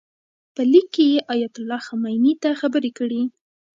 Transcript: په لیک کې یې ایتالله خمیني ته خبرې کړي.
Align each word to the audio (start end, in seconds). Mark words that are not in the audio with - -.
په 0.53 0.61
لیک 0.71 0.87
کې 0.95 1.05
یې 1.11 1.19
ایتالله 1.31 1.79
خمیني 1.87 2.33
ته 2.41 2.49
خبرې 2.61 2.91
کړي. 2.97 3.21